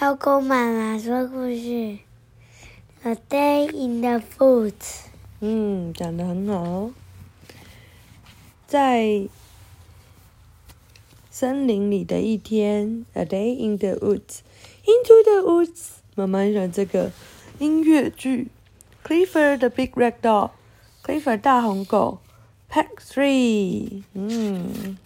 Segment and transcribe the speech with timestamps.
[0.00, 1.58] 小狗妈妈说故事，
[3.02, 4.72] 《A Day in the Woods》。
[5.40, 6.90] 嗯，讲的很好。
[8.66, 9.28] 在
[11.30, 14.38] 森林里的一天，《A Day in the Woods》
[14.86, 15.88] ，Into the Woods。
[16.14, 17.12] 妈妈很喜欢这个
[17.58, 18.48] 音乐剧。
[19.04, 22.20] Clifford the Big Red Dog，Clifford 大红狗
[22.70, 24.04] ，Pack Three。
[24.14, 24.96] 嗯。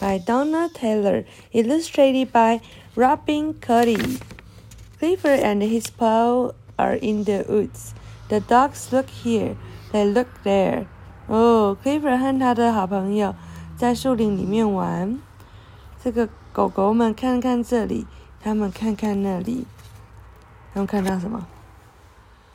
[0.00, 2.60] By Donna Taylor, illustrated by
[2.96, 4.18] Robin Cuddy.
[4.98, 7.94] Clifford and his pal are in the woods.
[8.28, 9.56] The dogs look here,
[9.92, 10.86] they look there.
[11.26, 13.34] 哦，Clifford 和他的好朋友
[13.76, 15.20] 在树林里面玩。
[16.02, 18.06] 这个狗狗们看看这里，
[18.40, 19.66] 他们看看那里。
[20.72, 21.46] 他们看到什么？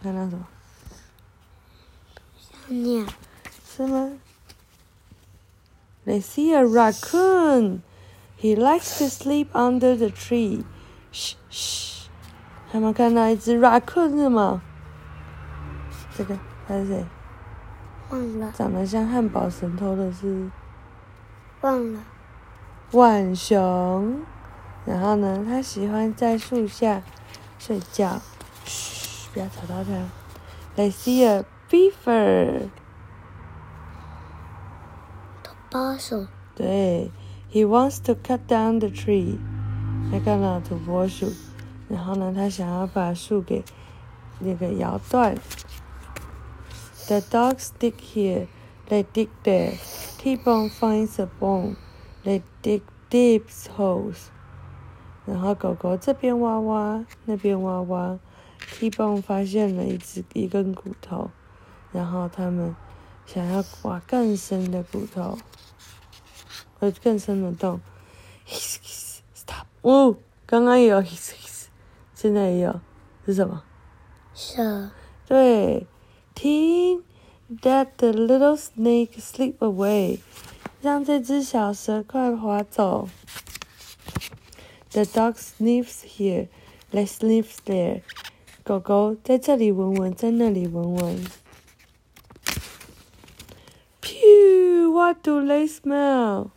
[0.02, 0.48] 看到什么？
[2.40, 3.06] 小鸟。
[3.68, 4.12] 是吗
[6.06, 7.82] ？They see a raccoon.
[8.38, 10.64] He likes to sleep under the tree.
[11.12, 12.08] Shh, shh.
[12.72, 14.62] 他们看到一只 raccoon 是吗？
[16.16, 17.06] 这个他是谁？
[18.10, 18.54] 忘了。
[18.56, 20.50] 长得像汉堡神偷的是？
[21.62, 22.00] 忘了。
[22.92, 24.22] 浣熊。
[24.86, 27.02] 然后呢，他喜欢在树下
[27.58, 28.22] 睡觉。
[28.66, 29.92] 嘘，不要吵到他。
[30.76, 32.70] They see a beaver.
[35.76, 36.26] 巴手。
[36.56, 37.12] 对
[37.52, 39.38] ，He wants to cut down the tree。
[40.10, 41.34] 他看到土拨鼠，
[41.90, 43.62] 然后呢，他想要把树给
[44.40, 45.36] 那个摇断。
[47.08, 48.48] The dogs dig here,
[48.88, 49.74] they dig there.
[50.18, 51.76] T-bone finds a bone,
[52.24, 53.44] they dig deep
[53.76, 54.28] holes.
[55.26, 58.18] 然后狗狗这边挖挖，那边挖挖
[58.80, 61.32] ，T-bone 发现了一只一根骨头，
[61.92, 62.74] 然后他们
[63.26, 65.38] 想要挖更深的骨头。
[66.80, 67.80] 呃，更深的洞。
[68.48, 69.66] His his stop！
[69.82, 71.04] 哦，刚刚也有
[72.14, 72.82] 现在也有，
[73.26, 73.64] 是什么？
[74.34, 74.92] 蛇。
[75.28, 75.88] 对，
[76.34, 77.04] 停
[77.62, 80.20] ！Let the little snake slip away，
[80.82, 83.08] 让这只小蛇快滑走。
[84.92, 86.48] The dog sniffs here,
[86.92, 88.02] they sniff there。
[88.64, 91.26] 狗狗在这里闻闻，在那里闻闻。
[94.96, 96.52] What do they smell?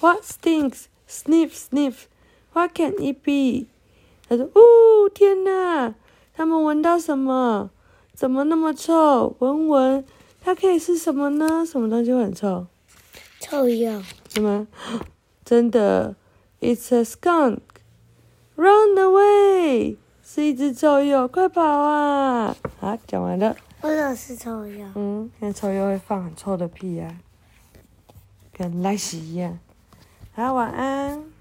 [0.00, 0.88] What stinks?
[1.06, 2.08] Sniff, sniff.
[2.52, 3.68] What can it be?
[4.28, 5.94] 他说：“哦，天哪！
[6.34, 7.70] 他们闻到什么？
[8.12, 9.36] 怎么那么臭？
[9.38, 10.04] 闻闻，
[10.40, 11.64] 它可以是什么呢？
[11.64, 12.66] 什么东西会很臭？
[13.38, 14.02] 臭鼬。
[14.28, 14.66] 什么？
[15.44, 16.16] 真的
[16.60, 17.60] ？It's a skunk.
[18.56, 19.96] Run away！
[20.24, 22.56] 是一只臭鼬，快跑啊！
[22.80, 23.56] 好，讲完了。
[23.82, 24.86] 我老是臭鼬？
[24.94, 27.18] 嗯，因为臭鼬会放很臭的屁呀，
[28.52, 29.58] 跟赖屎一样。
[30.34, 31.31] 好，晚安。